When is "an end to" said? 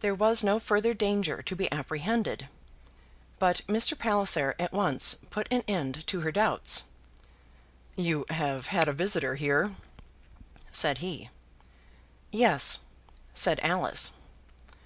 5.50-6.20